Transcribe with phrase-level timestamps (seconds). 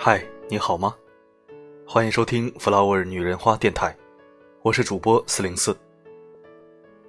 [0.00, 0.94] 嗨，你好吗？
[1.84, 3.96] 欢迎收听 Flower 女人花电台，
[4.62, 5.76] 我是主播四零四。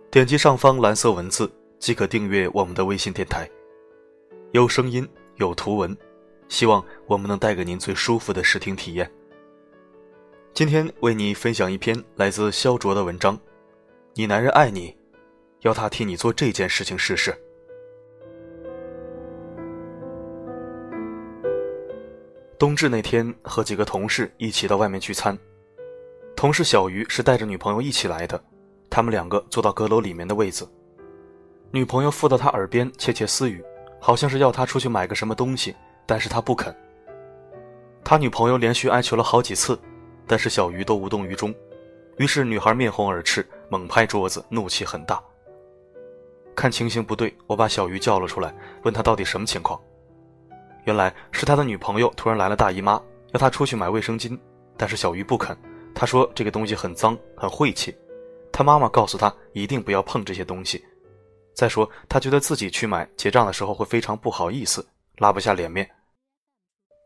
[0.10, 3.47] 点击上方蓝色文字即可订阅我们的微信电台，
[4.53, 5.96] 有声音，有图文，
[6.47, 9.10] 希望我们能带给您最舒服的视听体验。
[10.51, 13.40] 今天为你分享一篇来自肖卓的文章：
[14.15, 14.97] 你男人爱你，
[15.62, 17.40] 要他替你做这件事情试试。
[22.59, 25.36] 冬至那天，和几个同事一起到外面聚餐。
[26.36, 28.44] 同事小鱼是带着女朋友一起来的，
[28.90, 30.70] 他们两个坐到阁楼里面的位子。
[31.72, 33.63] 女朋友附到他耳边窃窃私语，
[33.98, 35.73] 好像是要他出去买个什么东西，
[36.05, 36.76] 但是他不肯。
[38.04, 39.80] 他女朋友连续哀求了好几次，
[40.27, 41.55] 但是小鱼都无动于衷。
[42.18, 45.23] 于是女孩面红耳赤，猛拍桌子，怒气很大。
[46.57, 49.80] 看情形不对，我把小鱼叫了出来，问他到底什么情况。
[50.89, 52.99] 原来是他的女朋友突然来了大姨妈，
[53.32, 54.35] 要他出去买卫生巾，
[54.76, 55.55] 但是小鱼不肯。
[55.93, 57.95] 他说这个东西很脏，很晦气。
[58.51, 60.84] 他妈妈告诉他一定不要碰这些东西。
[61.54, 64.84] 再说他觉得自己去买，结账的时候会非常不好意思，
[65.17, 65.88] 拉不下脸面。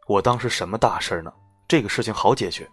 [0.08, 1.34] 我当时什么大事呢？
[1.67, 2.66] 这个事情好解决。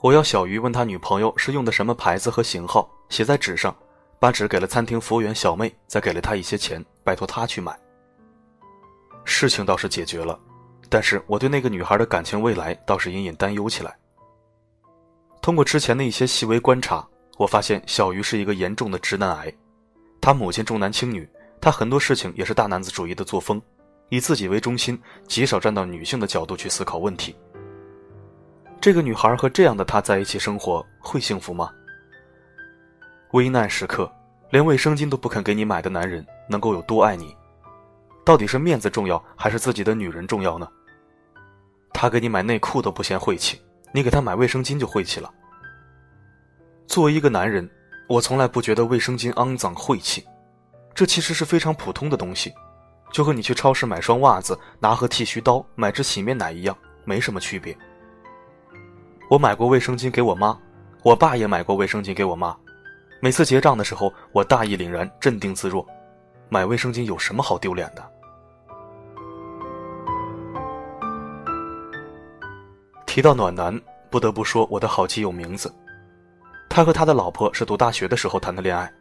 [0.00, 3.72] 我要小鱼问他女朋友是用的什么牌子和型号，写在纸上，
[4.18, 7.78] 把纸给了餐厅服务员小妹，再给了他一些钱，拜托他去买。
[9.26, 10.38] 事情倒是解决了，
[10.88, 13.94] 但是我对那个女孩的感情未来倒是隐隐担忧起来。
[15.42, 19.52] 通过之前的一些细微观察，我发现小鱼是一个严重的直男癌。
[20.20, 21.28] 他母亲重男轻女，
[21.60, 23.60] 他很多事情也是大男子主义的作风，
[24.08, 27.34] 以自己为中心，极少站到女性的角度去思考问题。
[28.80, 31.70] 这个女孩和这样的他在一起生活会幸福吗？
[33.32, 34.10] 危难时刻，
[34.50, 37.36] 连卫生巾都不肯给你买的男人，能够有多爱你？
[38.26, 40.68] 到底是面子重要，还是自己的女人重要呢？
[41.92, 45.32] 他给你买内裤都不嫌晦气，你给他买卫生巾就晦气了。
[46.88, 47.70] 作为一个男人，
[48.08, 50.26] 我从来不觉得卫生巾肮脏晦气，
[50.92, 52.52] 这其实是非常普通的东西，
[53.12, 57.78] 就和你去超市买双袜子、拿盒剃须刀、买支洗面奶一样，没什么区别。
[59.30, 60.58] 我买过卫生巾给我妈，
[61.04, 62.56] 我爸也买过卫生巾给我妈，
[63.20, 65.86] 每次结账的时候，我大义凛然、镇定自若，
[66.48, 68.15] 买卫生巾有什么好丢脸的？
[73.16, 75.74] 提到暖男，不得不说我的好基友名字。
[76.68, 78.92] 他和他的老婆是读大学的时候谈的恋爱。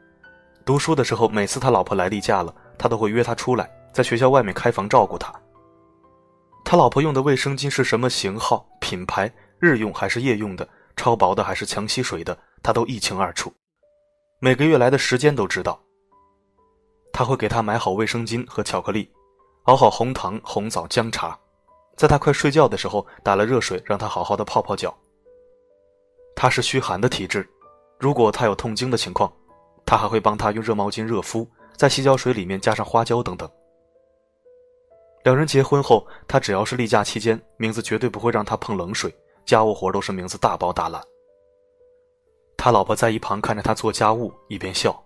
[0.64, 5.36] 读书的时候，每次他老婆来例假了，他都会约她出来，在学校外面开房照顾她。
[6.64, 10.66] 他老婆用的卫生巾是什么型号、品牌、日用还是夜用的，
[10.96, 13.52] 超薄的还是强吸水的，他都一清二楚。
[14.40, 15.78] 每个月来的时间都知道。
[17.12, 19.12] 他会给她买好卫生巾和巧克力，
[19.64, 21.38] 熬好红糖、红枣、姜茶。
[21.96, 24.96] 在他快睡觉的时候，打了热水，让他好好的泡泡脚。
[26.36, 27.48] 他是虚寒的体质，
[27.98, 29.32] 如果他有痛经的情况，
[29.86, 31.48] 他还会帮他用热毛巾热敷，
[31.78, 33.50] 在洗脚水里面加上花椒等等。
[35.24, 41.02] 两人结婚后，他只要是例假期间，名字绝对不会让他碰冷水，家务活都是名字大包大揽。
[42.58, 45.02] 他老婆在一旁看着他做家务，一边笑，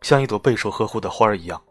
[0.00, 1.62] 像一朵备受呵护的花儿一样。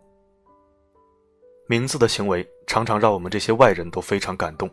[1.70, 4.68] 名字的行为常常让我们这些外人都非常感动。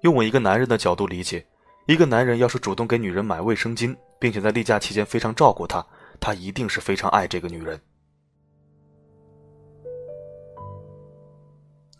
[0.00, 1.46] 用我一个男人的角度理解，
[1.86, 5.86] 一个男人要是主动给女人买卫生巾，并且在例假期间非常照顾她，
[6.18, 7.80] 他一定是非常爱这个女人。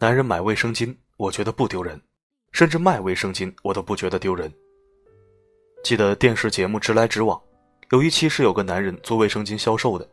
[0.01, 2.03] 男人买卫生巾，我觉得不丢人，
[2.51, 4.53] 甚至卖卫生巾我都不觉得丢人。
[5.85, 7.39] 记得电视节目《直来直往》，
[7.93, 10.05] 有一期是有个男人做卫生巾销售的。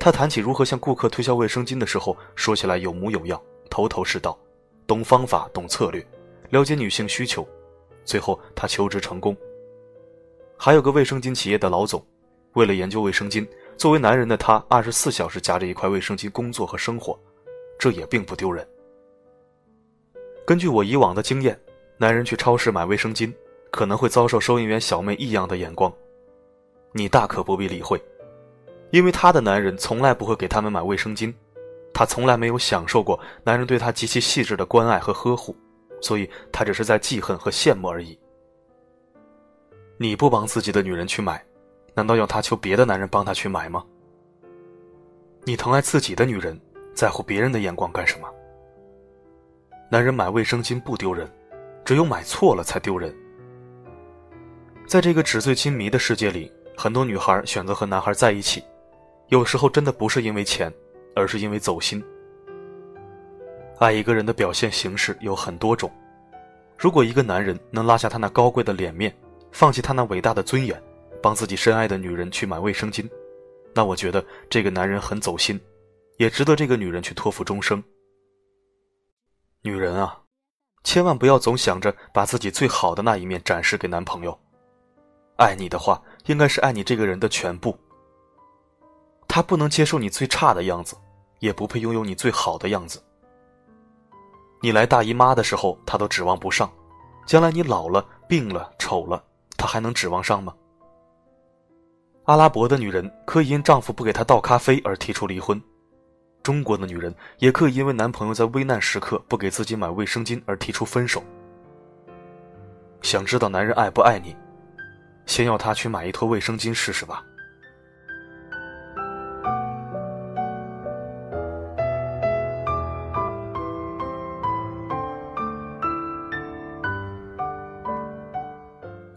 [0.00, 3.38] 他谈起如何向顾客推销卫生巾的时候，说起来有模有样，
[3.68, 4.36] 头头是道，
[4.86, 6.02] 懂方法，懂策略，
[6.48, 7.46] 了解女性需求，
[8.02, 9.36] 最后他求职成功。
[10.56, 12.02] 还有个卫生巾企业的老总，
[12.54, 13.46] 为了研究卫生巾，
[13.76, 17.18] 作为男人的他，二十四小时夹着一块卫生巾工作和生活，
[17.78, 18.66] 这也并不丢人。
[20.46, 21.60] 根据我以往的经验，
[21.98, 23.30] 男人去超市买卫生巾，
[23.70, 25.92] 可能会遭受收银员小妹异样的眼光，
[26.92, 28.02] 你大可不必理会。
[28.90, 31.32] 因为她的男人从来不会给他们买卫生巾，
[31.92, 35.54] 她从来没有享受过男人对她极其细致的关爱和呵护，
[36.00, 38.18] 所以她只是在记恨和羡慕而已。
[39.96, 41.44] 你不帮自己的女人去买，
[41.94, 43.84] 难道要她求别的男人帮她去买吗？
[45.44, 46.58] 你疼爱自己的女人，
[46.94, 48.28] 在乎别人的眼光干什么？
[49.90, 51.30] 男人买卫生巾不丢人，
[51.84, 53.14] 只有买错了才丢人。
[54.86, 58.62] 在这个纸醉金迷的世界里，很多女孩选择和男孩在一起。
[59.30, 60.72] 有时候真的不是因为钱，
[61.14, 62.04] 而是因为走心。
[63.78, 65.88] 爱一个人的表现形式有很多种，
[66.76, 69.16] 如果一个男人能拉下他那高贵的脸面，
[69.52, 70.82] 放弃他那伟大的尊严，
[71.22, 73.08] 帮自己深爱的女人去买卫生巾，
[73.72, 75.58] 那我觉得这个男人很走心，
[76.16, 77.80] 也值得这个女人去托付终生。
[79.62, 80.20] 女人啊，
[80.82, 84.36] 千万不要总想着把自己最好的那一面展示给男朋友。
[85.36, 87.78] 爱你的话，应该是爱你这个人的全部。
[89.32, 90.96] 他不能接受你最差的样子，
[91.38, 93.00] 也不配拥有你最好的样子。
[94.60, 96.68] 你来大姨妈的时候，他都指望不上；
[97.26, 99.22] 将来你老了、病了、丑了，
[99.56, 100.52] 他还能指望上吗？
[102.24, 105.62] 阿拉伯的女人可以因丈夫不给她倒咖啡而提出离婚，
[106.42, 111.22] 中国的女人也可以因为男朋友在危难时刻不给自己买卫生巾而提出分手。
[113.00, 114.34] 想知道男人爱不爱你，
[115.24, 117.24] 先要他去买一坨卫生巾试试吧。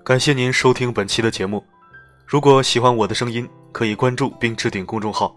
[0.05, 1.63] 感谢您收听本期的节目。
[2.27, 5.33] 如果喜欢我的声音，可以关注并置顶公众号，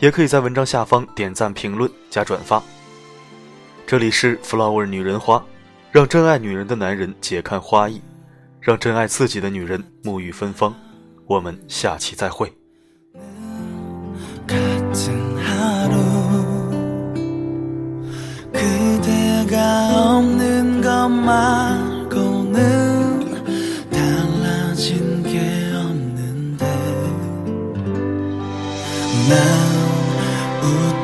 [0.00, 2.60] 也可以在文章下方点赞、评论、加转发。
[3.86, 5.40] 这里是 Flower 女人花，
[5.92, 8.02] 让真爱女人的男人解看花艺，
[8.60, 10.74] 让真爱自己的女人沐浴芬芳。
[11.28, 12.52] 我们下期再会。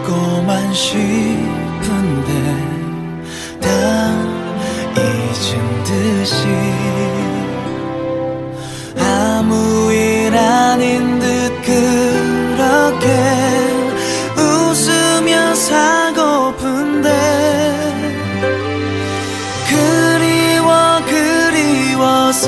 [0.07, 2.31] 웃고만 싶은데
[3.61, 3.69] 다
[4.97, 6.47] 잊은 듯이
[8.99, 13.09] 아무 일 아닌 듯 그렇게
[14.39, 17.09] 웃으며 살고픈데
[19.69, 22.47] 그리워 그리워서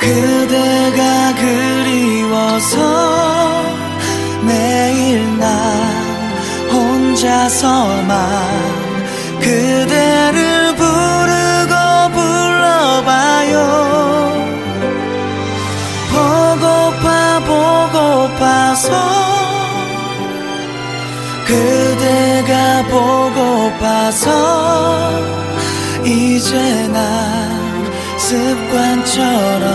[0.00, 3.37] 그대가 그리워서
[6.70, 8.18] 혼자서만
[9.40, 11.74] 그대를 부르고
[12.12, 13.54] 불러봐요.
[16.12, 18.88] 보고파 보고파서
[21.46, 22.52] 그대가
[22.88, 24.26] 보고파서
[26.04, 27.88] 이제 난
[28.18, 29.68] 습관처럼